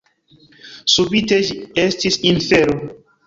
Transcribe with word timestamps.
Subite 0.93 1.39
ĝi 1.49 1.59
estis 1.83 2.19
infero. 2.33 2.79